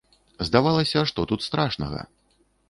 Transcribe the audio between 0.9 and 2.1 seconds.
што тут страшнага?